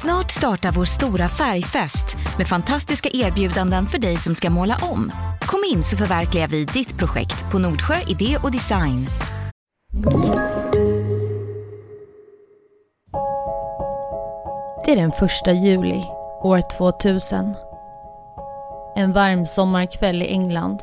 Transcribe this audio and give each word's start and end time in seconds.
Snart 0.00 0.30
startar 0.30 0.72
vår 0.72 0.84
stora 0.84 1.28
färgfest 1.28 2.16
med 2.38 2.48
fantastiska 2.48 3.08
erbjudanden 3.12 3.86
för 3.86 3.98
dig 3.98 4.16
som 4.16 4.34
ska 4.34 4.50
måla 4.50 4.76
om. 4.82 5.12
Kom 5.40 5.60
in 5.72 5.82
så 5.82 5.96
förverkligar 5.96 6.48
vi 6.48 6.64
ditt 6.64 6.98
projekt 6.98 7.50
på 7.52 7.58
Nordsjö 7.58 7.94
Idé 8.06 8.36
och 8.42 8.52
Design. 8.52 9.06
Det 14.84 14.92
är 14.92 14.96
den 14.96 15.12
första 15.12 15.52
juli, 15.52 16.04
år 16.42 16.60
2000. 16.78 17.54
En 18.96 19.12
varm 19.12 19.46
sommarkväll 19.46 20.22
i 20.22 20.28
England. 20.28 20.82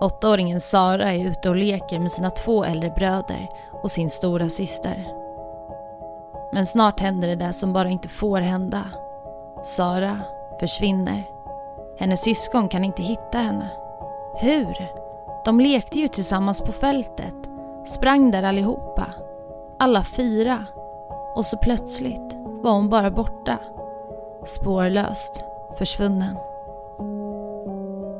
Åttaåringen 0.00 0.60
Sara 0.60 1.12
är 1.12 1.26
ute 1.26 1.48
och 1.48 1.56
leker 1.56 1.98
med 1.98 2.12
sina 2.12 2.30
två 2.30 2.64
äldre 2.64 2.90
bröder 2.90 3.48
och 3.82 3.90
sin 3.90 4.10
stora 4.10 4.50
syster. 4.50 5.19
Men 6.52 6.66
snart 6.66 7.00
händer 7.00 7.28
det 7.28 7.34
där 7.34 7.52
som 7.52 7.72
bara 7.72 7.88
inte 7.88 8.08
får 8.08 8.40
hända. 8.40 8.84
Sara 9.62 10.20
försvinner. 10.60 11.24
Hennes 11.98 12.22
syskon 12.22 12.68
kan 12.68 12.84
inte 12.84 13.02
hitta 13.02 13.38
henne. 13.38 13.70
Hur? 14.34 14.90
De 15.44 15.60
lekte 15.60 15.98
ju 15.98 16.08
tillsammans 16.08 16.60
på 16.60 16.72
fältet. 16.72 17.34
Sprang 17.86 18.30
där 18.30 18.42
allihopa. 18.42 19.06
Alla 19.78 20.04
fyra. 20.04 20.66
Och 21.34 21.46
så 21.46 21.56
plötsligt 21.56 22.36
var 22.62 22.72
hon 22.72 22.88
bara 22.88 23.10
borta. 23.10 23.58
Spårlöst 24.46 25.44
försvunnen. 25.78 26.36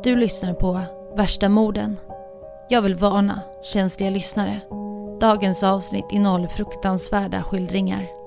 Du 0.02 0.16
lyssnar 0.16 0.54
på 0.54 0.80
Värsta 1.14 1.48
morden. 1.48 1.96
Jag 2.68 2.82
vill 2.82 2.94
varna 2.94 3.40
känsliga 3.62 4.10
lyssnare. 4.10 4.60
Dagens 5.20 5.62
avsnitt 5.62 6.06
innehåller 6.10 6.48
fruktansvärda 6.48 7.42
skildringar. 7.42 8.19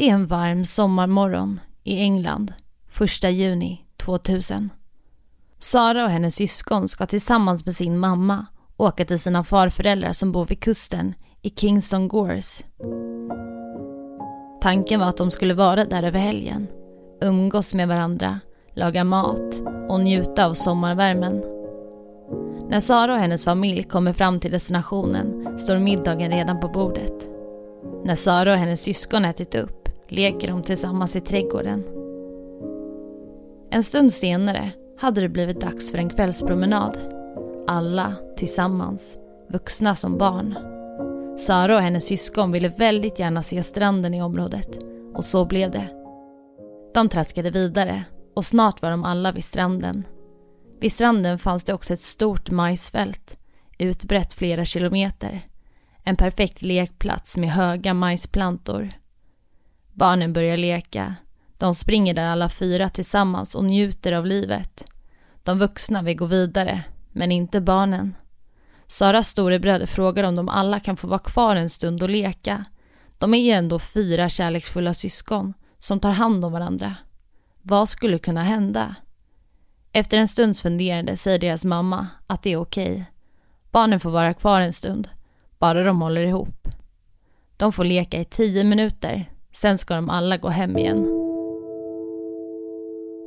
Det 0.00 0.08
är 0.08 0.14
en 0.14 0.26
varm 0.26 0.64
sommarmorgon 0.64 1.60
i 1.84 2.00
England, 2.00 2.52
1 3.24 3.32
juni 3.32 3.84
2000. 3.96 4.70
Sara 5.58 6.04
och 6.04 6.10
hennes 6.10 6.34
syskon 6.34 6.88
ska 6.88 7.06
tillsammans 7.06 7.66
med 7.66 7.74
sin 7.74 7.98
mamma 7.98 8.46
åka 8.76 9.04
till 9.04 9.18
sina 9.18 9.44
farföräldrar 9.44 10.12
som 10.12 10.32
bor 10.32 10.44
vid 10.44 10.60
kusten 10.60 11.14
i 11.42 11.50
Kingston 11.50 12.08
Gores. 12.08 12.64
Tanken 14.62 15.00
var 15.00 15.06
att 15.06 15.16
de 15.16 15.30
skulle 15.30 15.54
vara 15.54 15.84
där 15.84 16.02
över 16.02 16.20
helgen, 16.20 16.66
umgås 17.22 17.74
med 17.74 17.88
varandra, 17.88 18.40
laga 18.74 19.04
mat 19.04 19.62
och 19.88 20.00
njuta 20.00 20.46
av 20.46 20.54
sommarvärmen. 20.54 21.44
När 22.68 22.80
Sara 22.80 23.14
och 23.14 23.20
hennes 23.20 23.44
familj 23.44 23.82
kommer 23.82 24.12
fram 24.12 24.40
till 24.40 24.50
destinationen 24.50 25.58
står 25.58 25.78
middagen 25.78 26.30
redan 26.30 26.60
på 26.60 26.68
bordet. 26.68 27.28
När 28.04 28.14
Sara 28.14 28.52
och 28.52 28.58
hennes 28.58 28.80
syskon 28.80 29.24
ätit 29.24 29.54
upp 29.54 29.79
leker 30.10 30.48
de 30.48 30.62
tillsammans 30.62 31.16
i 31.16 31.20
trädgården. 31.20 31.84
En 33.70 33.82
stund 33.82 34.12
senare 34.12 34.70
hade 34.98 35.20
det 35.20 35.28
blivit 35.28 35.60
dags 35.60 35.90
för 35.90 35.98
en 35.98 36.10
kvällspromenad. 36.10 36.98
Alla 37.66 38.14
tillsammans, 38.36 39.18
vuxna 39.48 39.94
som 39.94 40.18
barn. 40.18 40.54
Sara 41.38 41.76
och 41.76 41.82
hennes 41.82 42.06
syskon 42.06 42.52
ville 42.52 42.68
väldigt 42.68 43.18
gärna 43.18 43.42
se 43.42 43.62
stranden 43.62 44.14
i 44.14 44.22
området 44.22 44.78
och 45.14 45.24
så 45.24 45.44
blev 45.44 45.70
det. 45.70 45.88
De 46.94 47.08
traskade 47.08 47.50
vidare 47.50 48.04
och 48.34 48.44
snart 48.44 48.82
var 48.82 48.90
de 48.90 49.04
alla 49.04 49.32
vid 49.32 49.44
stranden. 49.44 50.06
Vid 50.80 50.92
stranden 50.92 51.38
fanns 51.38 51.64
det 51.64 51.74
också 51.74 51.92
ett 51.92 52.00
stort 52.00 52.50
majsfält, 52.50 53.38
utbrett 53.78 54.32
flera 54.32 54.64
kilometer. 54.64 55.40
En 56.04 56.16
perfekt 56.16 56.62
lekplats 56.62 57.36
med 57.36 57.52
höga 57.52 57.94
majsplantor. 57.94 58.88
Barnen 60.00 60.32
börjar 60.32 60.56
leka. 60.56 61.14
De 61.58 61.74
springer 61.74 62.14
där 62.14 62.26
alla 62.26 62.48
fyra 62.48 62.88
tillsammans 62.88 63.54
och 63.54 63.64
njuter 63.64 64.12
av 64.12 64.26
livet. 64.26 64.86
De 65.42 65.58
vuxna 65.58 66.02
vill 66.02 66.16
gå 66.16 66.24
vidare, 66.26 66.84
men 67.12 67.32
inte 67.32 67.60
barnen. 67.60 68.14
Saras 68.86 69.28
storebröder 69.28 69.86
frågar 69.86 70.24
om 70.24 70.34
de 70.34 70.48
alla 70.48 70.80
kan 70.80 70.96
få 70.96 71.06
vara 71.06 71.18
kvar 71.18 71.56
en 71.56 71.70
stund 71.70 72.02
och 72.02 72.08
leka. 72.08 72.64
De 73.18 73.34
är 73.34 73.56
ändå 73.56 73.78
fyra 73.78 74.28
kärleksfulla 74.28 74.94
syskon 74.94 75.54
som 75.78 76.00
tar 76.00 76.10
hand 76.10 76.44
om 76.44 76.52
varandra. 76.52 76.96
Vad 77.62 77.88
skulle 77.88 78.18
kunna 78.18 78.42
hända? 78.42 78.94
Efter 79.92 80.18
en 80.18 80.28
stunds 80.28 80.62
funderande 80.62 81.16
säger 81.16 81.38
deras 81.38 81.64
mamma 81.64 82.06
att 82.26 82.42
det 82.42 82.52
är 82.52 82.56
okej. 82.56 83.04
Barnen 83.70 84.00
får 84.00 84.10
vara 84.10 84.34
kvar 84.34 84.60
en 84.60 84.72
stund, 84.72 85.08
bara 85.58 85.84
de 85.84 86.02
håller 86.02 86.22
ihop. 86.22 86.68
De 87.56 87.72
får 87.72 87.84
leka 87.84 88.20
i 88.20 88.24
tio 88.24 88.64
minuter, 88.64 89.30
sen 89.52 89.78
ska 89.78 89.94
de 89.94 90.10
alla 90.10 90.36
gå 90.36 90.48
hem 90.48 90.78
igen. 90.78 91.06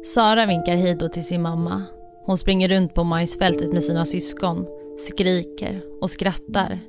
Sara 0.05 0.45
vinkar 0.45 0.75
hej 0.75 0.95
då 0.95 1.09
till 1.09 1.25
sin 1.25 1.41
mamma. 1.41 1.83
Hon 2.25 2.37
springer 2.37 2.69
runt 2.69 2.93
på 2.93 3.03
majsfältet 3.03 3.73
med 3.73 3.83
sina 3.83 4.05
syskon, 4.05 4.67
skriker 4.97 5.81
och 6.01 6.09
skrattar. 6.09 6.79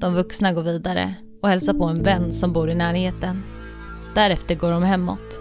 De 0.00 0.14
vuxna 0.14 0.52
går 0.52 0.62
vidare 0.62 1.14
och 1.42 1.48
hälsar 1.48 1.74
på 1.74 1.84
en 1.84 2.02
vän 2.02 2.32
som 2.32 2.52
bor 2.52 2.70
i 2.70 2.74
närheten. 2.74 3.42
Därefter 4.14 4.54
går 4.54 4.70
de 4.70 4.82
hemåt. 4.82 5.40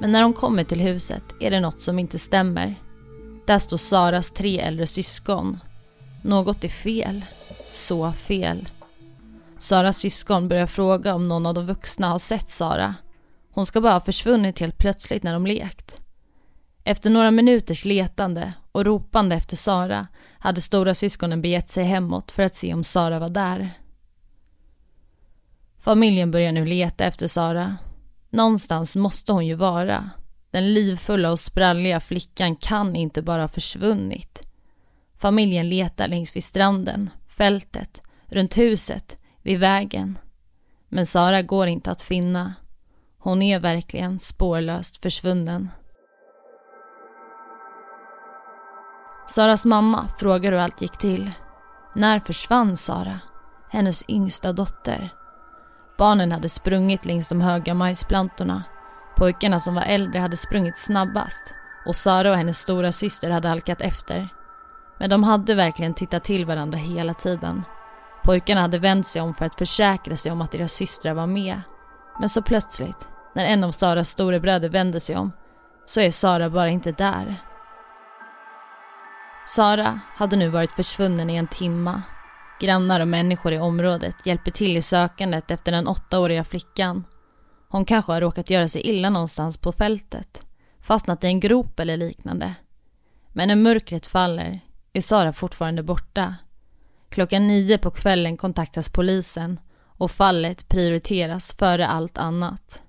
Men 0.00 0.12
när 0.12 0.22
de 0.22 0.32
kommer 0.32 0.64
till 0.64 0.80
huset 0.80 1.22
är 1.40 1.50
det 1.50 1.60
något 1.60 1.82
som 1.82 1.98
inte 1.98 2.18
stämmer. 2.18 2.74
Där 3.46 3.58
står 3.58 3.76
Saras 3.76 4.30
tre 4.30 4.60
äldre 4.60 4.86
syskon. 4.86 5.58
Något 6.22 6.64
är 6.64 6.68
fel. 6.68 7.24
Så 7.72 8.12
fel. 8.12 8.68
Saras 9.64 9.98
syskon 9.98 10.48
börjar 10.48 10.66
fråga 10.66 11.14
om 11.14 11.28
någon 11.28 11.46
av 11.46 11.54
de 11.54 11.66
vuxna 11.66 12.08
har 12.08 12.18
sett 12.18 12.48
Sara. 12.48 12.94
Hon 13.50 13.66
ska 13.66 13.80
bara 13.80 13.92
ha 13.92 14.00
försvunnit 14.00 14.58
helt 14.58 14.78
plötsligt 14.78 15.22
när 15.22 15.32
de 15.32 15.46
lekt. 15.46 16.00
Efter 16.84 17.10
några 17.10 17.30
minuters 17.30 17.84
letande 17.84 18.52
och 18.72 18.84
ropande 18.84 19.36
efter 19.36 19.56
Sara 19.56 20.08
hade 20.38 20.60
stora 20.60 20.94
syskonen 20.94 21.42
begett 21.42 21.70
sig 21.70 21.84
hemåt 21.84 22.32
för 22.32 22.42
att 22.42 22.56
se 22.56 22.74
om 22.74 22.84
Sara 22.84 23.18
var 23.18 23.28
där. 23.28 23.70
Familjen 25.78 26.30
börjar 26.30 26.52
nu 26.52 26.64
leta 26.64 27.04
efter 27.04 27.28
Sara. 27.28 27.76
Någonstans 28.30 28.96
måste 28.96 29.32
hon 29.32 29.46
ju 29.46 29.54
vara. 29.54 30.10
Den 30.50 30.74
livfulla 30.74 31.32
och 31.32 31.40
spralliga 31.40 32.00
flickan 32.00 32.56
kan 32.56 32.96
inte 32.96 33.22
bara 33.22 33.42
ha 33.42 33.48
försvunnit. 33.48 34.42
Familjen 35.18 35.68
letar 35.68 36.08
längs 36.08 36.36
vid 36.36 36.44
stranden, 36.44 37.10
fältet, 37.28 38.02
runt 38.26 38.56
huset, 38.56 39.18
vid 39.44 39.60
vägen. 39.60 40.18
Men 40.88 41.06
Sara 41.06 41.42
går 41.42 41.66
inte 41.66 41.90
att 41.90 42.02
finna. 42.02 42.54
Hon 43.18 43.42
är 43.42 43.60
verkligen 43.60 44.18
spårlöst 44.18 45.02
försvunnen. 45.02 45.70
Saras 49.28 49.64
mamma 49.64 50.08
frågar 50.18 50.52
hur 50.52 50.58
allt 50.58 50.82
gick 50.82 50.98
till. 50.98 51.30
När 51.94 52.20
försvann 52.20 52.76
Sara? 52.76 53.20
Hennes 53.70 54.04
yngsta 54.08 54.52
dotter. 54.52 55.10
Barnen 55.98 56.32
hade 56.32 56.48
sprungit 56.48 57.04
längs 57.04 57.28
de 57.28 57.40
höga 57.40 57.74
majsplantorna. 57.74 58.62
Pojkarna 59.16 59.60
som 59.60 59.74
var 59.74 59.82
äldre 59.82 60.20
hade 60.20 60.36
sprungit 60.36 60.78
snabbast 60.78 61.54
och 61.86 61.96
Sara 61.96 62.30
och 62.30 62.36
hennes 62.36 62.58
stora 62.58 62.92
syster 62.92 63.30
hade 63.30 63.48
halkat 63.48 63.80
efter. 63.80 64.28
Men 64.98 65.10
de 65.10 65.24
hade 65.24 65.54
verkligen 65.54 65.94
tittat 65.94 66.24
till 66.24 66.44
varandra 66.44 66.78
hela 66.78 67.14
tiden. 67.14 67.64
Pojkarna 68.24 68.60
hade 68.60 68.78
vänt 68.78 69.06
sig 69.06 69.22
om 69.22 69.34
för 69.34 69.44
att 69.44 69.58
försäkra 69.58 70.16
sig 70.16 70.32
om 70.32 70.40
att 70.40 70.52
deras 70.52 70.72
systrar 70.72 71.14
var 71.14 71.26
med. 71.26 71.60
Men 72.20 72.28
så 72.28 72.42
plötsligt, 72.42 73.08
när 73.34 73.44
en 73.44 73.64
av 73.64 73.70
Saras 73.70 74.08
storebröder 74.08 74.68
vänder 74.68 74.98
sig 74.98 75.16
om, 75.16 75.32
så 75.86 76.00
är 76.00 76.10
Sara 76.10 76.50
bara 76.50 76.68
inte 76.68 76.92
där. 76.92 77.36
Sara 79.46 80.00
hade 80.16 80.36
nu 80.36 80.48
varit 80.48 80.72
försvunnen 80.72 81.30
i 81.30 81.36
en 81.36 81.46
timma. 81.46 82.02
Grannar 82.60 83.00
och 83.00 83.08
människor 83.08 83.52
i 83.52 83.58
området 83.58 84.26
hjälper 84.26 84.50
till 84.50 84.76
i 84.76 84.82
sökandet 84.82 85.50
efter 85.50 85.72
den 85.72 85.88
åttaåriga 85.88 86.44
flickan. 86.44 87.04
Hon 87.68 87.84
kanske 87.84 88.12
har 88.12 88.20
råkat 88.20 88.50
göra 88.50 88.68
sig 88.68 88.82
illa 88.82 89.10
någonstans 89.10 89.56
på 89.56 89.72
fältet, 89.72 90.46
fastnat 90.80 91.24
i 91.24 91.26
en 91.26 91.40
grop 91.40 91.80
eller 91.80 91.96
liknande. 91.96 92.54
Men 93.32 93.48
när 93.48 93.56
mörkret 93.56 94.06
faller 94.06 94.60
är 94.92 95.00
Sara 95.00 95.32
fortfarande 95.32 95.82
borta. 95.82 96.34
Klockan 97.14 97.46
nio 97.46 97.78
på 97.78 97.90
kvällen 97.90 98.36
kontaktas 98.36 98.88
polisen 98.88 99.60
och 99.84 100.10
fallet 100.10 100.68
prioriteras 100.68 101.52
före 101.52 101.86
allt 101.86 102.18
annat. 102.18 102.82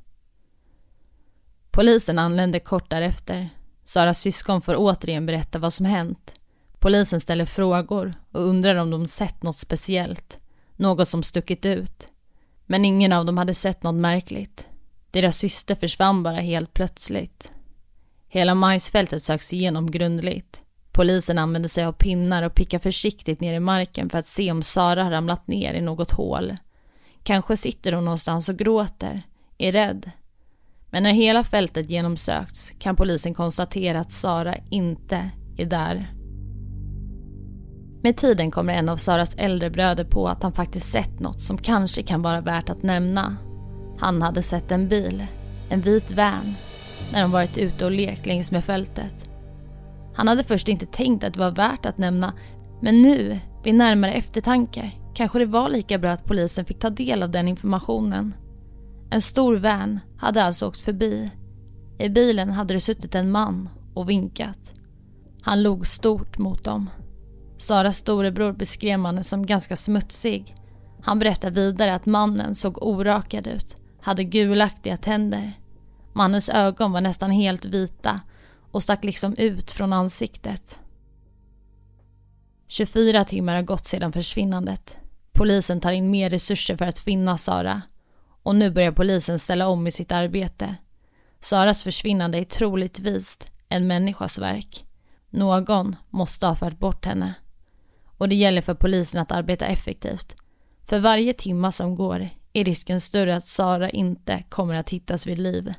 Polisen 1.72 2.19
anländer 2.19 2.60
kort 2.60 2.89
därefter. 2.89 3.50
Saras 3.83 4.19
syskon 4.19 4.62
får 4.62 4.75
återigen 4.77 5.25
berätta 5.25 5.60
vad 5.60 5.74
som 5.74 5.86
hänt. 5.86 6.33
Polisen 6.80 7.22
ställer 7.22 7.45
frågor 7.45 8.13
och 8.31 8.42
undrar 8.42 8.75
om 8.75 8.89
de 8.89 9.07
sett 9.07 9.44
något 9.44 9.57
speciellt, 9.57 10.39
något 10.75 11.07
som 11.07 11.24
stuckit 11.24 11.66
ut. 11.66 12.07
Men 12.66 12.86
ingen 12.86 13.13
av 13.13 13.25
dem 13.25 13.38
hade 13.38 13.54
sett 13.54 13.83
något 13.83 13.95
märkligt. 13.95 14.68
Deras 15.12 15.38
syster 15.38 15.75
försvann 15.75 16.24
bara 16.24 16.39
helt 16.39 16.74
plötsligt. 16.74 17.51
Hela 18.27 18.56
majsfältet 18.56 19.24
söks 19.24 19.54
igenom 19.54 19.92
grundligt. 19.92 20.64
Polisen 20.95 21.38
använder 21.38 21.69
sig 21.69 21.86
av 21.86 21.92
pinnar 21.92 22.44
och 22.44 22.56
pickar 22.56 22.80
försiktigt 22.80 23.42
ner 23.42 23.53
i 23.53 23.59
marken 23.59 24.09
för 24.09 24.18
att 24.18 24.27
se 24.27 24.51
om 24.51 24.63
Sara 24.63 25.03
har 25.03 25.12
ramlat 25.12 25.47
ner 25.47 25.74
i 25.74 25.81
något 25.81 26.12
hål. 26.12 26.57
Kanske 27.24 27.57
sitter 27.57 27.94
hon 27.94 28.06
någonstans 28.06 28.50
och 28.50 28.57
gråter, 28.57 29.21
är 29.57 29.71
rädd. 29.71 30.12
Men 30.89 31.03
när 31.03 31.12
hela 31.12 31.44
fältet 31.44 31.89
genomsökts 31.89 32.71
kan 32.80 32.95
polisen 32.95 33.33
konstatera 33.33 34.00
att 34.00 34.12
Sara 34.12 34.56
inte 34.69 35.30
är 35.57 35.65
där. 35.65 36.13
Med 38.03 38.18
tiden 38.18 38.51
kommer 38.51 38.74
en 38.74 38.89
av 38.89 38.98
Saras 38.98 39.36
äldre 39.36 39.69
bröder 39.69 40.06
på 40.06 40.27
att 40.27 40.44
han 40.44 40.53
faktiskt 40.53 40.91
sett 40.91 41.19
något 41.19 41.41
som 41.41 41.57
kanske 41.57 42.03
kan 42.03 42.21
vara 42.21 42.41
värt 42.41 42.69
att 42.69 42.83
nämna. 42.83 43.38
Han 44.00 44.21
hade 44.21 44.41
sett 44.41 44.71
en 44.71 44.88
bil, 44.88 45.25
en 45.69 45.81
vit 45.81 46.12
van, 46.12 46.56
när 47.13 47.21
de 47.21 47.31
varit 47.31 47.57
ute 47.57 47.86
och 47.86 47.91
lekt 47.91 48.25
längs 48.25 48.51
med 48.51 48.65
fältet. 48.65 49.35
Han 50.15 50.27
hade 50.27 50.44
först 50.44 50.67
inte 50.67 50.85
tänkt 50.85 51.23
att 51.23 51.33
det 51.33 51.39
var 51.39 51.51
värt 51.51 51.85
att 51.85 51.97
nämna, 51.97 52.33
men 52.81 53.01
nu, 53.01 53.39
vid 53.63 53.75
närmare 53.75 54.13
eftertanke, 54.13 54.91
kanske 55.13 55.39
det 55.39 55.45
var 55.45 55.69
lika 55.69 55.97
bra 55.97 56.12
att 56.12 56.25
polisen 56.25 56.65
fick 56.65 56.79
ta 56.79 56.89
del 56.89 57.23
av 57.23 57.31
den 57.31 57.47
informationen. 57.47 58.35
En 59.09 59.21
stor 59.21 59.56
van 59.56 60.00
hade 60.17 60.44
alltså 60.44 60.67
åkt 60.67 60.79
förbi. 60.79 61.31
I 62.00 62.09
bilen 62.09 62.50
hade 62.50 62.73
det 62.73 62.79
suttit 62.79 63.15
en 63.15 63.31
man 63.31 63.69
och 63.94 64.09
vinkat. 64.09 64.73
Han 65.41 65.63
log 65.63 65.88
stort 65.88 66.38
mot 66.38 66.63
dem. 66.63 66.89
Saras 67.57 67.97
storebror 67.97 68.51
beskrev 68.51 69.00
mannen 69.00 69.23
som 69.23 69.45
ganska 69.45 69.75
smutsig. 69.75 70.56
Han 71.01 71.19
berättade 71.19 71.62
vidare 71.62 71.95
att 71.95 72.06
mannen 72.06 72.56
såg 72.56 72.83
orakad 72.83 73.47
ut, 73.47 73.77
hade 74.01 74.23
gulaktiga 74.23 74.97
tänder. 74.97 75.53
Mannens 76.13 76.50
ögon 76.50 76.91
var 76.91 77.01
nästan 77.01 77.31
helt 77.31 77.65
vita 77.65 78.19
och 78.75 78.83
stack 78.83 79.04
liksom 79.04 79.36
ut 79.38 79.72
från 79.72 79.94
ansiktet. 79.94 80.80
24 82.68 83.25
timmar 83.25 83.56
har 83.56 83.62
gått 83.62 83.86
sedan 83.86 84.13
försvinnandet. 84.13 84.98
Polisen 85.31 85.80
tar 85.80 85.92
in 85.92 86.12
mer 86.12 86.30
resurser 86.30 86.75
för 86.77 86.86
att 86.86 87.00
finna 87.00 87.38
Sara. 87.38 87.81
Och 88.44 88.56
nu 88.56 88.72
börjar 88.72 88.92
polisen 88.92 89.39
ställa 89.39 89.68
om 89.68 89.88
i 89.88 89.92
sitt 89.92 90.12
arbete. 90.12 90.75
Saras 91.39 91.83
försvinnande 91.83 92.38
är 92.38 92.44
troligtvis 92.44 93.39
en 93.69 93.88
människas 93.88 94.39
verk. 94.39 94.86
Någon 95.30 95.95
måste 96.10 96.48
ha 96.48 96.56
fört 96.56 96.80
bort 96.80 97.06
henne. 97.06 97.33
Och 98.18 98.30
det 98.30 98.36
gäller 98.36 98.62
för 98.62 98.74
polisen 98.75 99.22
att 99.22 99.31
arbeta 99.31 99.66
effektivt. 99.66 100.36
För 100.83 101.00
varje 101.00 101.33
timma 101.33 101.72
som 101.72 101.95
går 101.95 102.30
är 102.54 102.63
risken 102.63 103.01
större 103.01 103.36
att 103.36 103.45
Sara 103.45 103.89
inte 103.89 104.44
kommer 104.50 104.74
att 104.74 104.89
hittas 104.89 105.27
vid 105.27 105.39
liv. 105.39 105.74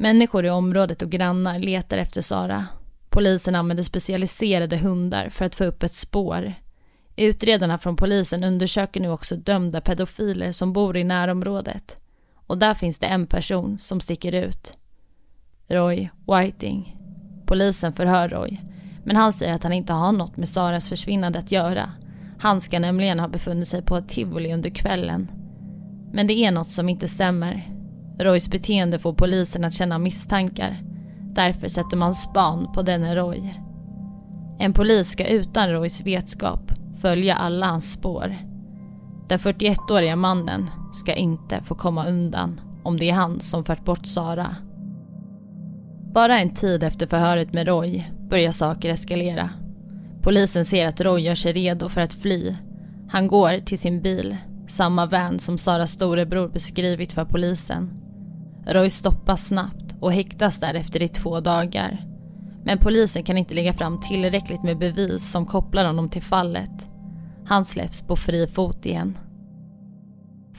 Människor 0.00 0.46
i 0.46 0.50
området 0.50 1.02
och 1.02 1.10
grannar 1.10 1.58
letar 1.58 1.98
efter 1.98 2.20
Sara. 2.20 2.66
Polisen 3.08 3.54
använder 3.54 3.82
specialiserade 3.82 4.76
hundar 4.76 5.28
för 5.28 5.44
att 5.44 5.54
få 5.54 5.64
upp 5.64 5.82
ett 5.82 5.94
spår. 5.94 6.54
Utredarna 7.16 7.78
från 7.78 7.96
polisen 7.96 8.44
undersöker 8.44 9.00
nu 9.00 9.10
också 9.10 9.36
dömda 9.36 9.80
pedofiler 9.80 10.52
som 10.52 10.72
bor 10.72 10.96
i 10.96 11.04
närområdet. 11.04 11.96
Och 12.34 12.58
där 12.58 12.74
finns 12.74 12.98
det 12.98 13.06
en 13.06 13.26
person 13.26 13.78
som 13.78 14.00
sticker 14.00 14.32
ut. 14.32 14.78
Roy 15.68 16.10
Whiting. 16.26 16.96
Polisen 17.46 17.92
förhör 17.92 18.28
Roy, 18.28 18.60
men 19.04 19.16
han 19.16 19.32
säger 19.32 19.54
att 19.54 19.62
han 19.62 19.72
inte 19.72 19.92
har 19.92 20.12
något 20.12 20.36
med 20.36 20.48
Saras 20.48 20.88
försvinnande 20.88 21.38
att 21.38 21.52
göra. 21.52 21.92
Han 22.38 22.60
ska 22.60 22.78
nämligen 22.78 23.20
ha 23.20 23.28
befunnit 23.28 23.68
sig 23.68 23.82
på 23.82 23.96
ett 23.96 24.08
tivoli 24.08 24.54
under 24.54 24.70
kvällen. 24.70 25.30
Men 26.12 26.26
det 26.26 26.32
är 26.32 26.50
något 26.50 26.70
som 26.70 26.88
inte 26.88 27.08
stämmer. 27.08 27.77
Roys 28.18 28.50
beteende 28.50 28.98
får 28.98 29.12
polisen 29.12 29.64
att 29.64 29.72
känna 29.72 29.98
misstankar. 29.98 30.80
Därför 31.20 31.68
sätter 31.68 31.96
man 31.96 32.14
span 32.14 32.72
på 32.72 32.82
denne 32.82 33.16
Roy. 33.16 33.54
En 34.58 34.72
polis 34.72 35.08
ska 35.08 35.26
utan 35.26 35.70
Roys 35.70 36.00
vetskap 36.00 36.72
följa 37.00 37.34
alla 37.34 37.66
hans 37.66 37.92
spår. 37.92 38.36
Den 39.28 39.38
41-åriga 39.38 40.16
mannen 40.16 40.66
ska 40.92 41.14
inte 41.14 41.62
få 41.62 41.74
komma 41.74 42.06
undan 42.06 42.60
om 42.82 42.96
det 42.96 43.10
är 43.10 43.14
han 43.14 43.40
som 43.40 43.64
fört 43.64 43.84
bort 43.84 44.06
Sara. 44.06 44.56
Bara 46.14 46.38
en 46.38 46.54
tid 46.54 46.82
efter 46.82 47.06
förhöret 47.06 47.52
med 47.52 47.66
Roy 47.66 48.04
börjar 48.30 48.52
saker 48.52 48.90
eskalera. 48.90 49.50
Polisen 50.22 50.64
ser 50.64 50.86
att 50.86 51.00
Roy 51.00 51.20
gör 51.20 51.34
sig 51.34 51.52
redo 51.52 51.88
för 51.88 52.00
att 52.00 52.14
fly. 52.14 52.56
Han 53.08 53.28
går 53.28 53.58
till 53.58 53.78
sin 53.78 54.02
bil, 54.02 54.36
samma 54.68 55.06
van 55.06 55.38
som 55.38 55.58
Saras 55.58 55.90
storebror 55.90 56.48
beskrivit 56.48 57.12
för 57.12 57.24
polisen. 57.24 58.07
Roy 58.68 58.90
stoppas 58.90 59.46
snabbt 59.46 59.94
och 60.00 60.12
häktas 60.12 60.60
därefter 60.60 61.02
i 61.02 61.08
två 61.08 61.40
dagar. 61.40 62.04
Men 62.64 62.78
polisen 62.78 63.22
kan 63.22 63.38
inte 63.38 63.54
lägga 63.54 63.72
fram 63.72 64.00
tillräckligt 64.00 64.62
med 64.62 64.78
bevis 64.78 65.30
som 65.30 65.46
kopplar 65.46 65.84
honom 65.84 66.08
till 66.08 66.22
fallet. 66.22 66.88
Han 67.46 67.64
släpps 67.64 68.00
på 68.00 68.16
fri 68.16 68.46
fot 68.46 68.86
igen. 68.86 69.18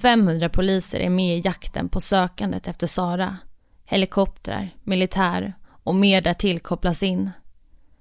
500 0.01 0.49
poliser 0.49 0.99
är 0.99 1.09
med 1.09 1.37
i 1.37 1.41
jakten 1.45 1.89
på 1.89 2.01
sökandet 2.01 2.67
efter 2.67 2.87
Sara. 2.87 3.37
Helikoptrar, 3.85 4.69
militär 4.83 5.53
och 5.83 5.95
mer 5.95 6.21
därtill 6.21 6.59
kopplas 6.59 7.03
in. 7.03 7.31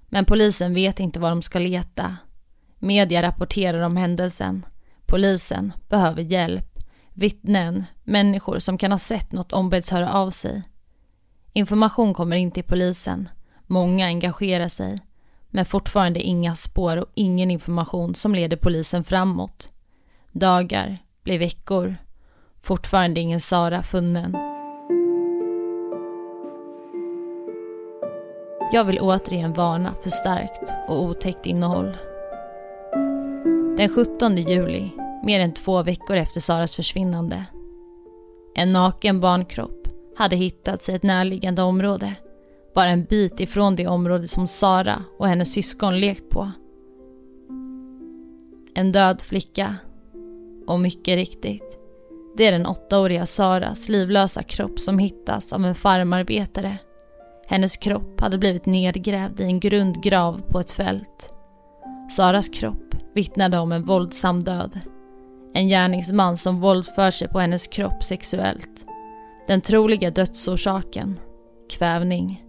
Men 0.07 0.25
polisen 0.25 0.73
vet 0.73 0.99
inte 0.99 1.19
var 1.19 1.29
de 1.29 1.41
ska 1.41 1.59
leta. 1.59 2.15
Media 2.79 3.21
rapporterar 3.21 3.81
om 3.81 3.97
händelsen. 3.97 4.65
Polisen 5.05 5.73
behöver 5.89 6.21
hjälp. 6.21 6.68
Vittnen, 7.19 7.85
människor 8.03 8.59
som 8.59 8.77
kan 8.77 8.91
ha 8.91 8.99
sett 8.99 9.31
något 9.31 9.51
ombeds 9.51 9.91
höra 9.91 10.13
av 10.13 10.29
sig. 10.29 10.63
Information 11.53 12.13
kommer 12.13 12.35
in 12.35 12.51
till 12.51 12.63
polisen. 12.63 13.29
Många 13.67 14.05
engagerar 14.05 14.67
sig. 14.67 14.97
Men 15.49 15.65
fortfarande 15.65 16.19
inga 16.21 16.55
spår 16.55 16.97
och 16.97 17.11
ingen 17.13 17.51
information 17.51 18.15
som 18.15 18.35
leder 18.35 18.57
polisen 18.57 19.03
framåt. 19.03 19.69
Dagar 20.31 20.97
blir 21.23 21.39
veckor. 21.39 21.95
Fortfarande 22.59 23.19
ingen 23.19 23.41
Sara 23.41 23.83
funnen. 23.83 24.37
Jag 28.71 28.83
vill 28.83 28.99
återigen 28.99 29.53
varna 29.53 29.93
för 30.03 30.09
starkt 30.09 30.73
och 30.87 31.03
otäckt 31.03 31.45
innehåll. 31.45 31.97
Den 33.77 33.89
17 33.89 34.37
juli, 34.37 34.91
mer 35.23 35.39
än 35.39 35.53
två 35.53 35.83
veckor 35.83 36.15
efter 36.15 36.39
Saras 36.39 36.75
försvinnande. 36.75 37.45
En 38.55 38.73
naken 38.73 39.19
barnkropp 39.19 39.87
hade 40.15 40.35
hittats 40.35 40.89
i 40.89 40.93
ett 40.93 41.03
närliggande 41.03 41.61
område. 41.61 42.15
Bara 42.75 42.89
en 42.89 43.03
bit 43.03 43.39
ifrån 43.39 43.75
det 43.75 43.87
område 43.87 44.27
som 44.27 44.47
Sara 44.47 45.03
och 45.17 45.27
hennes 45.27 45.53
syskon 45.53 45.99
lekt 45.99 46.29
på. 46.29 46.51
En 48.73 48.91
död 48.91 49.21
flicka. 49.21 49.75
Och 50.67 50.79
mycket 50.79 51.15
riktigt, 51.15 51.79
det 52.37 52.47
är 52.47 52.51
den 52.51 52.65
åttaåriga 52.65 53.25
Saras 53.25 53.89
livlösa 53.89 54.43
kropp 54.43 54.79
som 54.79 54.99
hittas 54.99 55.53
av 55.53 55.65
en 55.65 55.75
farmarbetare 55.75 56.77
hennes 57.49 57.77
kropp 57.77 58.21
hade 58.21 58.37
blivit 58.37 58.65
nedgrävd 58.65 59.39
i 59.39 59.43
en 59.43 59.59
grundgrav 59.59 60.41
på 60.49 60.59
ett 60.59 60.71
fält. 60.71 61.33
Saras 62.11 62.49
kropp 62.49 62.95
vittnade 63.13 63.59
om 63.59 63.71
en 63.71 63.83
våldsam 63.83 64.43
död. 64.43 64.79
En 65.53 65.67
gärningsman 65.67 66.37
som 66.37 66.61
våldför 66.61 67.11
sig 67.11 67.27
på 67.27 67.39
hennes 67.39 67.67
kropp 67.67 68.03
sexuellt. 68.03 68.85
Den 69.47 69.61
troliga 69.61 70.11
dödsorsaken, 70.11 71.19
kvävning. 71.69 72.43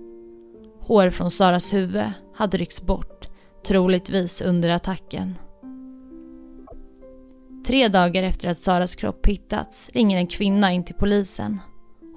Hår 0.80 1.10
från 1.10 1.30
Saras 1.30 1.72
huvud 1.72 2.12
hade 2.34 2.56
ryckts 2.58 2.82
bort, 2.82 3.28
troligtvis 3.66 4.40
under 4.40 4.70
attacken. 4.70 5.38
Tre 7.66 7.88
dagar 7.88 8.22
efter 8.22 8.48
att 8.48 8.58
Saras 8.58 8.94
kropp 8.94 9.26
hittats 9.26 9.90
ringer 9.94 10.18
en 10.18 10.26
kvinna 10.26 10.72
in 10.72 10.84
till 10.84 10.94
polisen 10.94 11.60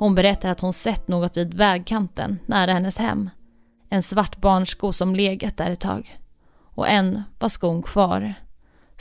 hon 0.04 0.16
berättar 0.16 0.50
att 0.50 0.60
hon 0.60 0.74
sett 0.74 1.08
något 1.08 1.38
vid 1.38 1.54
vägkanten 1.54 2.40
nära 2.46 2.74
hennes 2.74 2.98
hem. 2.98 3.30
En 3.90 4.04
svart 4.04 4.42
barnsko 4.42 4.94
som 4.94 5.16
legat 5.16 5.58
där 5.58 5.72
ett 5.72 5.80
tag. 5.80 6.20
Och 6.76 6.90
än 6.90 7.24
var 7.40 7.50
skon 7.50 7.84
kvar. 7.84 8.34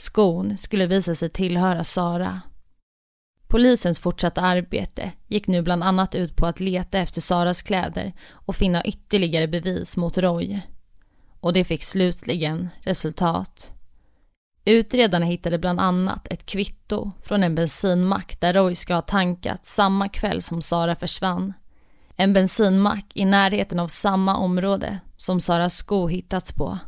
Skon 0.03 0.57
skulle 0.57 0.87
visa 0.87 1.15
sig 1.15 1.29
tillhöra 1.29 1.83
Sara. 1.83 2.41
Polisens 3.47 3.99
fortsatta 3.99 4.41
arbete 4.41 5.11
gick 5.27 5.47
nu 5.47 5.61
bland 5.61 5.83
annat 5.83 6.15
ut 6.15 6.35
på 6.35 6.45
att 6.45 6.59
leta 6.59 6.99
efter 6.99 7.21
Saras 7.21 7.61
kläder 7.61 8.13
och 8.31 8.55
finna 8.55 8.83
ytterligare 8.85 9.47
bevis 9.47 9.97
mot 9.97 10.17
Roy. 10.17 10.61
Och 11.39 11.53
det 11.53 11.63
fick 11.63 11.83
slutligen 11.83 12.69
resultat. 12.81 13.71
Utredarna 14.65 15.25
hittade 15.25 15.57
bland 15.59 15.79
annat 15.79 16.27
ett 16.29 16.45
kvitto 16.45 17.11
från 17.21 17.43
en 17.43 17.55
bensinmack 17.55 18.39
där 18.39 18.53
Roy 18.53 18.75
ska 18.75 18.93
ha 18.93 19.01
tankat 19.01 19.65
samma 19.65 20.09
kväll 20.09 20.41
som 20.41 20.61
Sara 20.61 20.95
försvann. 20.95 21.53
En 22.15 22.33
bensinmack 22.33 23.05
i 23.13 23.25
närheten 23.25 23.79
av 23.79 23.87
samma 23.87 24.37
område 24.37 24.99
som 25.17 25.41
Saras 25.41 25.75
sko 25.75 26.07
hittats 26.07 26.51
på. 26.51 26.79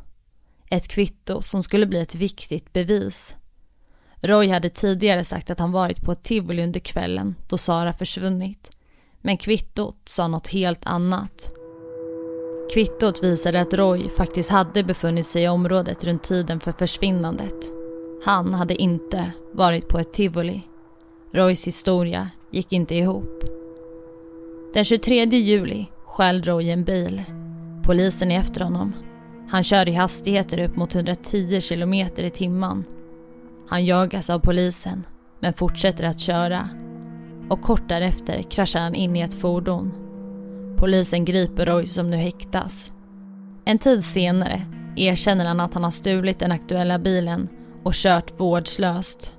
Ett 0.69 0.87
kvitto 0.87 1.41
som 1.41 1.63
skulle 1.63 1.85
bli 1.85 1.99
ett 1.99 2.15
viktigt 2.15 2.73
bevis. 2.73 3.35
Roy 4.21 4.49
hade 4.49 4.69
tidigare 4.69 5.23
sagt 5.23 5.49
att 5.49 5.59
han 5.59 5.71
varit 5.71 6.01
på 6.01 6.11
ett 6.11 6.23
tivoli 6.23 6.63
under 6.63 6.79
kvällen 6.79 7.35
då 7.47 7.57
Sara 7.57 7.93
försvunnit. 7.93 8.71
Men 9.21 9.37
kvittot 9.37 9.97
sa 10.05 10.27
något 10.27 10.47
helt 10.47 10.85
annat. 10.85 11.51
Kvittot 12.73 13.23
visade 13.23 13.61
att 13.61 13.73
Roy 13.73 14.09
faktiskt 14.09 14.49
hade 14.49 14.83
befunnit 14.83 15.25
sig 15.25 15.43
i 15.43 15.47
området 15.47 16.03
runt 16.03 16.23
tiden 16.23 16.59
för 16.59 16.71
försvinnandet. 16.71 17.55
Han 18.25 18.53
hade 18.53 18.75
inte 18.75 19.31
varit 19.53 19.87
på 19.89 19.99
ett 19.99 20.13
tivoli. 20.13 20.61
Roys 21.33 21.67
historia 21.67 22.29
gick 22.51 22.73
inte 22.73 22.95
ihop. 22.95 23.43
Den 24.73 24.85
23 24.85 25.25
juli 25.25 25.85
stjäl 26.05 26.43
Roy 26.43 26.69
en 26.69 26.83
bil. 26.83 27.23
Polisen 27.83 28.31
är 28.31 28.39
efter 28.39 28.61
honom. 28.61 28.93
Han 29.49 29.63
kör 29.63 29.89
i 29.89 29.93
hastigheter 29.93 30.59
upp 30.59 30.75
mot 30.75 30.95
110 30.95 31.61
km 31.61 31.93
i 31.93 32.31
timmen. 32.33 32.83
Han 33.67 33.85
jagas 33.85 34.29
av 34.29 34.39
polisen 34.39 35.05
men 35.39 35.53
fortsätter 35.53 36.03
att 36.03 36.19
köra. 36.19 36.69
Och 37.49 37.61
kort 37.61 37.89
därefter 37.89 38.41
kraschar 38.41 38.79
han 38.79 38.95
in 38.95 39.15
i 39.15 39.21
ett 39.21 39.33
fordon. 39.33 39.91
Polisen 40.77 41.25
griper 41.25 41.65
Roy 41.65 41.87
som 41.87 42.09
nu 42.09 42.17
häktas. 42.17 42.91
En 43.65 43.79
tid 43.79 44.03
senare 44.03 44.61
erkänner 44.95 45.45
han 45.45 45.59
att 45.59 45.73
han 45.73 45.83
har 45.83 45.91
stulit 45.91 46.39
den 46.39 46.51
aktuella 46.51 46.99
bilen 46.99 47.49
och 47.83 47.93
kört 47.93 48.39
vårdslöst. 48.39 49.31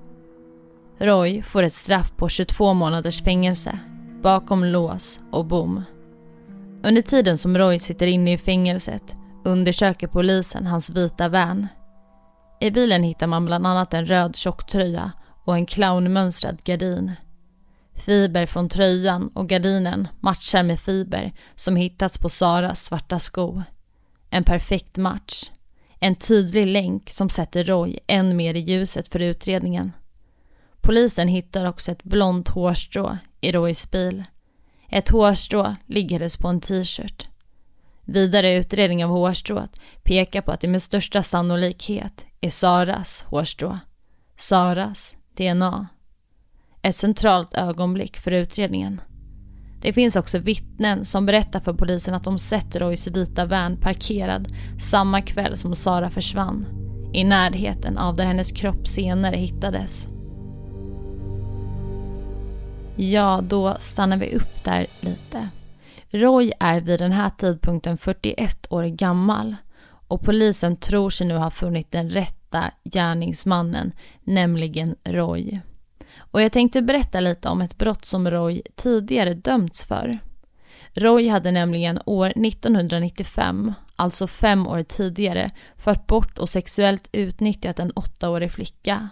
Roy 0.98 1.42
får 1.42 1.62
ett 1.62 1.72
straff 1.72 2.12
på 2.16 2.28
22 2.28 2.74
månaders 2.74 3.22
fängelse 3.22 3.78
bakom 4.22 4.64
lås 4.64 5.20
och 5.30 5.46
bom. 5.46 5.82
Under 6.82 7.02
tiden 7.02 7.38
som 7.38 7.58
Roy 7.58 7.78
sitter 7.78 8.06
inne 8.06 8.32
i 8.32 8.38
fängelset 8.38 9.16
undersöker 9.46 10.06
polisen 10.06 10.66
hans 10.66 10.90
vita 10.90 11.28
van. 11.28 11.66
I 12.60 12.70
bilen 12.70 13.02
hittar 13.02 13.26
man 13.26 13.44
bland 13.44 13.66
annat 13.66 13.94
en 13.94 14.06
röd 14.06 14.36
tjocktröja 14.36 15.12
och 15.44 15.56
en 15.56 15.66
clownmönstrad 15.66 16.62
gardin. 16.64 17.12
Fiber 17.94 18.46
från 18.46 18.68
tröjan 18.68 19.28
och 19.28 19.48
gardinen 19.48 20.08
matchar 20.20 20.62
med 20.62 20.80
fiber 20.80 21.32
som 21.54 21.76
hittats 21.76 22.18
på 22.18 22.28
Saras 22.28 22.84
svarta 22.84 23.18
sko. 23.18 23.62
En 24.30 24.44
perfekt 24.44 24.96
match. 24.96 25.50
En 26.00 26.14
tydlig 26.14 26.66
länk 26.66 27.10
som 27.10 27.28
sätter 27.28 27.64
Roy 27.64 27.98
än 28.06 28.36
mer 28.36 28.54
i 28.54 28.60
ljuset 28.60 29.08
för 29.08 29.18
utredningen. 29.18 29.92
Polisen 30.80 31.28
hittar 31.28 31.64
också 31.64 31.92
ett 31.92 32.02
blont 32.02 32.48
hårstrå 32.48 33.18
i 33.40 33.52
Roys 33.52 33.90
bil. 33.90 34.24
Ett 34.88 35.08
hårstrå 35.08 35.76
liggades 35.86 36.36
på 36.36 36.48
en 36.48 36.60
t-shirt. 36.60 37.28
Vidare 38.08 38.56
utredning 38.56 39.04
av 39.04 39.10
hårstrået 39.10 39.70
pekar 40.02 40.40
på 40.40 40.52
att 40.52 40.60
det 40.60 40.68
med 40.68 40.82
största 40.82 41.22
sannolikhet 41.22 42.26
är 42.40 42.50
Saras 42.50 43.24
hårstrå. 43.28 43.78
Saras 44.36 45.16
DNA. 45.36 45.88
Ett 46.82 46.96
centralt 46.96 47.54
ögonblick 47.54 48.16
för 48.16 48.30
utredningen. 48.30 49.00
Det 49.82 49.92
finns 49.92 50.16
också 50.16 50.38
vittnen 50.38 51.04
som 51.04 51.26
berättar 51.26 51.60
för 51.60 51.72
polisen 51.72 52.14
att 52.14 52.24
de 52.24 52.38
sett 52.38 52.76
Roys 52.76 53.06
vita 53.06 53.44
van 53.44 53.76
parkerad 53.76 54.48
samma 54.80 55.22
kväll 55.22 55.56
som 55.56 55.74
Sara 55.74 56.10
försvann. 56.10 56.66
I 57.12 57.24
närheten 57.24 57.98
av 57.98 58.16
där 58.16 58.24
hennes 58.24 58.52
kropp 58.52 58.88
senare 58.88 59.36
hittades. 59.36 60.08
Ja, 62.96 63.40
då 63.42 63.76
stannar 63.78 64.16
vi 64.16 64.36
upp 64.36 64.64
där 64.64 64.86
lite. 65.00 65.48
Roy 66.16 66.52
är 66.60 66.80
vid 66.80 66.98
den 66.98 67.12
här 67.12 67.30
tidpunkten 67.30 67.98
41 67.98 68.66
år 68.70 68.84
gammal 68.84 69.56
och 70.08 70.22
polisen 70.22 70.76
tror 70.76 71.10
sig 71.10 71.26
nu 71.26 71.36
ha 71.36 71.50
funnit 71.50 71.90
den 71.90 72.10
rätta 72.10 72.70
gärningsmannen, 72.84 73.92
nämligen 74.24 74.96
Roy. 75.04 75.60
Och 76.18 76.42
jag 76.42 76.52
tänkte 76.52 76.82
berätta 76.82 77.20
lite 77.20 77.48
om 77.48 77.60
ett 77.60 77.78
brott 77.78 78.04
som 78.04 78.30
Roy 78.30 78.62
tidigare 78.76 79.34
dömts 79.34 79.84
för. 79.84 80.18
Roy 80.92 81.28
hade 81.28 81.50
nämligen 81.50 82.00
år 82.04 82.26
1995, 82.26 83.72
alltså 83.96 84.26
fem 84.26 84.66
år 84.66 84.82
tidigare, 84.82 85.50
fört 85.76 86.06
bort 86.06 86.38
och 86.38 86.48
sexuellt 86.48 87.08
utnyttjat 87.12 87.78
en 87.78 87.92
åttaårig 87.96 88.52
flicka. 88.52 89.08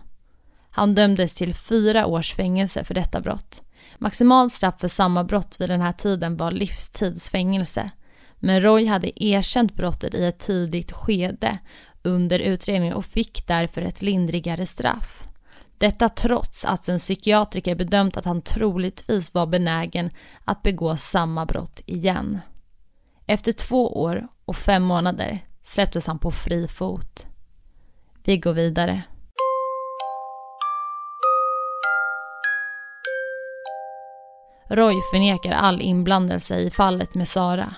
Han 0.70 0.94
dömdes 0.94 1.34
till 1.34 1.54
fyra 1.54 2.06
års 2.06 2.34
fängelse 2.34 2.84
för 2.84 2.94
detta 2.94 3.20
brott. 3.20 3.62
Maximalt 3.98 4.52
straff 4.52 4.80
för 4.80 4.88
samma 4.88 5.24
brott 5.24 5.56
vid 5.60 5.68
den 5.68 5.80
här 5.80 5.92
tiden 5.92 6.36
var 6.36 6.50
livstidsfängelse. 6.50 7.90
Men 8.36 8.62
Roy 8.62 8.86
hade 8.86 9.24
erkänt 9.24 9.74
brottet 9.74 10.14
i 10.14 10.24
ett 10.24 10.38
tidigt 10.38 10.92
skede 10.92 11.58
under 12.02 12.38
utredningen 12.38 12.94
och 12.94 13.04
fick 13.04 13.46
därför 13.46 13.82
ett 13.82 14.02
lindrigare 14.02 14.66
straff. 14.66 15.28
Detta 15.78 16.08
trots 16.08 16.64
att 16.64 16.88
en 16.88 16.98
psykiatriker 16.98 17.74
bedömt 17.74 18.16
att 18.16 18.24
han 18.24 18.42
troligtvis 18.42 19.34
var 19.34 19.46
benägen 19.46 20.10
att 20.44 20.62
begå 20.62 20.96
samma 20.96 21.46
brott 21.46 21.80
igen. 21.86 22.40
Efter 23.26 23.52
två 23.52 24.02
år 24.02 24.28
och 24.44 24.56
fem 24.56 24.82
månader 24.82 25.38
släpptes 25.62 26.06
han 26.06 26.18
på 26.18 26.30
fri 26.30 26.68
fot. 26.68 27.26
Vi 28.24 28.38
går 28.38 28.52
vidare. 28.52 29.02
Roy 34.76 35.00
förnekar 35.12 35.52
all 35.52 35.80
inblandelse 35.80 36.58
i 36.58 36.70
fallet 36.70 37.14
med 37.14 37.28
Sara. 37.28 37.74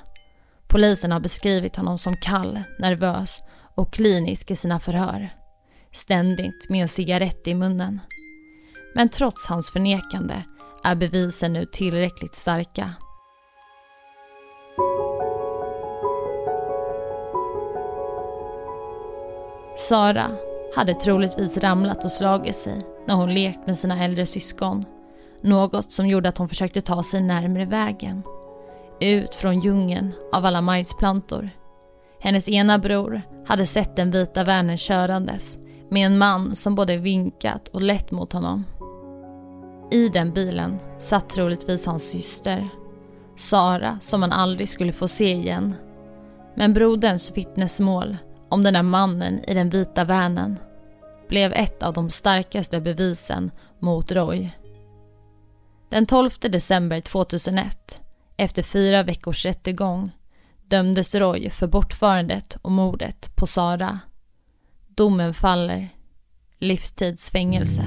Polisen 0.66 1.12
har 1.12 1.20
beskrivit 1.20 1.76
honom 1.76 1.98
som 1.98 2.16
kall, 2.16 2.60
nervös 2.78 3.42
och 3.74 3.92
klinisk 3.92 4.50
i 4.50 4.56
sina 4.56 4.80
förhör. 4.80 5.30
Ständigt 5.92 6.68
med 6.68 6.82
en 6.82 6.88
cigarett 6.88 7.46
i 7.46 7.54
munnen. 7.54 8.00
Men 8.94 9.08
trots 9.08 9.46
hans 9.46 9.70
förnekande 9.70 10.42
är 10.84 10.94
bevisen 10.94 11.52
nu 11.52 11.66
tillräckligt 11.72 12.34
starka. 12.34 12.94
Sara 19.76 20.36
hade 20.76 20.94
troligtvis 20.94 21.58
ramlat 21.58 22.04
och 22.04 22.12
slagit 22.12 22.56
sig 22.56 22.80
när 23.06 23.14
hon 23.14 23.34
lekt 23.34 23.66
med 23.66 23.78
sina 23.78 24.04
äldre 24.04 24.26
syskon 24.26 24.84
något 25.46 25.92
som 25.92 26.06
gjorde 26.06 26.28
att 26.28 26.38
hon 26.38 26.48
försökte 26.48 26.80
ta 26.80 27.02
sig 27.02 27.20
närmre 27.20 27.64
vägen. 27.64 28.22
Ut 29.00 29.34
från 29.34 29.60
djungeln 29.60 30.12
av 30.32 30.44
alla 30.44 30.60
majsplantor. 30.60 31.50
Hennes 32.20 32.48
ena 32.48 32.78
bror 32.78 33.22
hade 33.46 33.66
sett 33.66 33.96
den 33.96 34.10
vita 34.10 34.44
vanen 34.44 34.78
körandes 34.78 35.58
med 35.90 36.06
en 36.06 36.18
man 36.18 36.56
som 36.56 36.74
både 36.74 36.96
vinkat 36.96 37.68
och 37.68 37.82
lett 37.82 38.10
mot 38.10 38.32
honom. 38.32 38.64
I 39.90 40.08
den 40.08 40.32
bilen 40.32 40.78
satt 40.98 41.28
troligtvis 41.28 41.86
hans 41.86 42.08
syster. 42.08 42.68
Sara 43.36 43.98
som 44.00 44.22
han 44.22 44.32
aldrig 44.32 44.68
skulle 44.68 44.92
få 44.92 45.08
se 45.08 45.32
igen. 45.32 45.74
Men 46.54 46.72
broderns 46.72 47.36
vittnesmål 47.36 48.16
om 48.48 48.62
den 48.62 48.74
där 48.74 48.82
mannen 48.82 49.40
i 49.46 49.54
den 49.54 49.70
vita 49.70 50.04
vanen 50.04 50.58
blev 51.28 51.52
ett 51.52 51.82
av 51.82 51.92
de 51.94 52.10
starkaste 52.10 52.80
bevisen 52.80 53.50
mot 53.78 54.12
Roy. 54.12 54.50
Den 55.88 56.06
12 56.06 56.30
december 56.40 57.00
2001, 57.00 58.02
efter 58.36 58.62
fyra 58.62 59.02
veckors 59.02 59.44
rättegång, 59.44 60.10
dömdes 60.68 61.14
Roy 61.14 61.50
för 61.50 61.66
bortförandet 61.66 62.56
och 62.62 62.72
mordet 62.72 63.36
på 63.36 63.46
Sara. 63.46 63.98
Domen 64.86 65.34
faller. 65.34 65.88
Livstidsfängelse. 66.58 67.82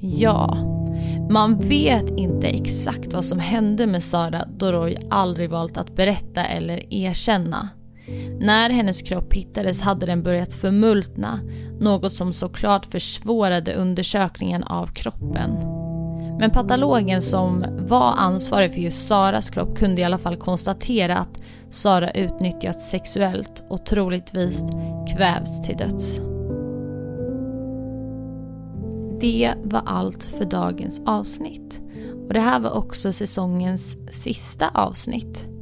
Ja, 0.00 0.56
man 1.30 1.58
vet 1.58 2.10
inte 2.10 2.46
exakt 2.46 3.12
vad 3.12 3.24
som 3.24 3.38
hände 3.38 3.86
med 3.86 4.02
Sara 4.02 4.44
då 4.56 4.72
Roy 4.72 4.96
aldrig 5.10 5.50
valt 5.50 5.76
att 5.76 5.96
berätta 5.96 6.44
eller 6.44 6.94
erkänna. 6.94 7.68
När 8.40 8.70
hennes 8.70 9.02
kropp 9.02 9.34
hittades 9.34 9.80
hade 9.80 10.06
den 10.06 10.22
börjat 10.22 10.54
förmultna, 10.54 11.40
något 11.80 12.12
som 12.12 12.32
såklart 12.32 12.86
försvårade 12.86 13.74
undersökningen 13.74 14.64
av 14.64 14.86
kroppen. 14.86 15.50
Men 16.38 16.50
patologen 16.50 17.22
som 17.22 17.64
var 17.78 18.12
ansvarig 18.16 18.72
för 18.72 18.80
just 18.80 19.06
Saras 19.06 19.50
kropp 19.50 19.78
kunde 19.78 20.00
i 20.00 20.04
alla 20.04 20.18
fall 20.18 20.36
konstatera 20.36 21.18
att 21.18 21.42
Sara 21.70 22.10
utnyttjats 22.10 22.90
sexuellt 22.90 23.64
och 23.68 23.86
troligtvis 23.86 24.64
kvävts 25.16 25.62
till 25.62 25.76
döds. 25.76 26.20
Det 29.20 29.54
var 29.62 29.82
allt 29.86 30.24
för 30.24 30.44
dagens 30.44 31.02
avsnitt. 31.06 31.82
Och 32.26 32.34
det 32.34 32.40
här 32.40 32.60
var 32.60 32.70
också 32.70 33.12
säsongens 33.12 33.96
sista 34.10 34.68
avsnitt. 34.68 35.53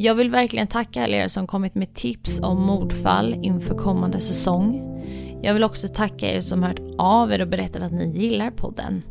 Jag 0.00 0.14
vill 0.14 0.30
verkligen 0.30 0.66
tacka 0.66 1.04
alla 1.04 1.16
er 1.16 1.28
som 1.28 1.46
kommit 1.46 1.74
med 1.74 1.94
tips 1.94 2.40
om 2.42 2.62
mordfall 2.62 3.36
inför 3.42 3.74
kommande 3.74 4.20
säsong. 4.20 4.84
Jag 5.42 5.54
vill 5.54 5.64
också 5.64 5.88
tacka 5.88 6.36
er 6.36 6.40
som 6.40 6.62
hört 6.62 6.80
av 6.98 7.32
er 7.32 7.42
och 7.42 7.48
berättat 7.48 7.82
att 7.82 7.92
ni 7.92 8.08
gillar 8.08 8.50
podden. 8.50 9.02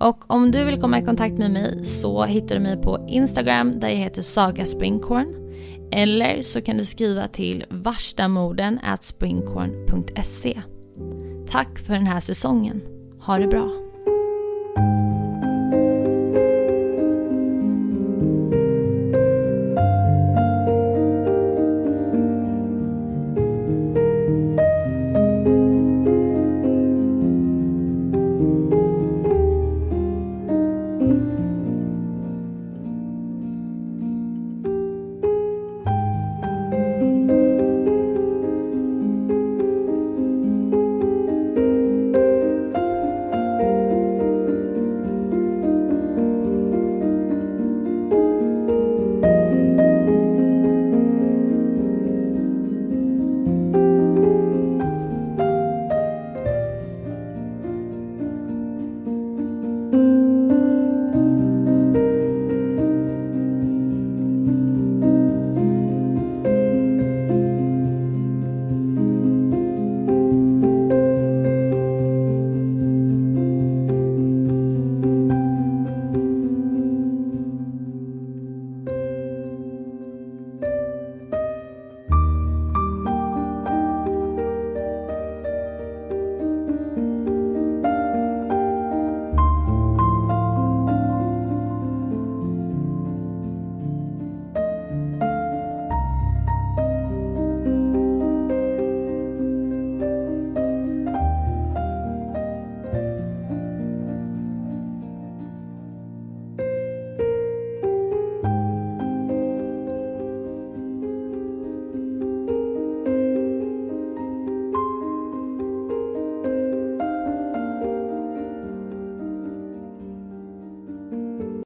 Och 0.00 0.30
om 0.30 0.50
du 0.50 0.64
vill 0.64 0.80
komma 0.80 0.98
i 0.98 1.04
kontakt 1.04 1.38
med 1.38 1.50
mig 1.50 1.84
så 1.84 2.24
hittar 2.24 2.54
du 2.54 2.60
mig 2.60 2.76
på 2.76 3.06
Instagram 3.08 3.80
där 3.80 3.88
jag 3.88 3.96
heter 3.96 4.22
Saga 4.22 4.66
Springkorn. 4.66 5.34
Eller 5.92 6.42
så 6.42 6.60
kan 6.60 6.76
du 6.76 6.84
skriva 6.84 7.28
till 7.28 7.64
varstamorden 7.70 8.80
springkorn.se. 9.00 10.62
Tack 11.50 11.78
för 11.78 11.94
den 11.94 12.06
här 12.06 12.20
säsongen. 12.20 12.82
Ha 13.20 13.38
det 13.38 13.46
bra. 13.46 13.89